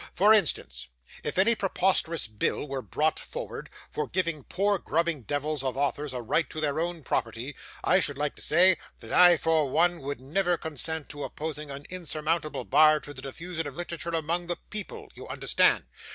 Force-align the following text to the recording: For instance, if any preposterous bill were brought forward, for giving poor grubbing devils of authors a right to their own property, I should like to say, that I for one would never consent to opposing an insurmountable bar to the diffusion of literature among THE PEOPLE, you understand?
For 0.13 0.33
instance, 0.33 0.87
if 1.23 1.37
any 1.37 1.53
preposterous 1.53 2.25
bill 2.25 2.67
were 2.67 2.81
brought 2.81 3.19
forward, 3.19 3.69
for 3.91 4.07
giving 4.09 4.43
poor 4.45 4.79
grubbing 4.79 5.21
devils 5.21 5.63
of 5.63 5.77
authors 5.77 6.11
a 6.11 6.23
right 6.23 6.49
to 6.49 6.59
their 6.59 6.79
own 6.79 7.03
property, 7.03 7.55
I 7.83 7.99
should 7.99 8.17
like 8.17 8.33
to 8.37 8.41
say, 8.41 8.79
that 8.97 9.13
I 9.13 9.37
for 9.37 9.69
one 9.69 9.99
would 10.01 10.19
never 10.19 10.57
consent 10.57 11.07
to 11.09 11.23
opposing 11.23 11.69
an 11.69 11.85
insurmountable 11.91 12.65
bar 12.65 12.99
to 12.99 13.13
the 13.13 13.21
diffusion 13.21 13.67
of 13.67 13.75
literature 13.75 14.09
among 14.09 14.47
THE 14.47 14.57
PEOPLE, 14.71 15.09
you 15.13 15.27
understand? 15.27 15.85